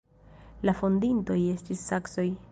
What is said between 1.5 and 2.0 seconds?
estis